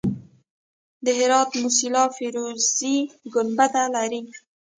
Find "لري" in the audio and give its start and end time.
3.95-4.21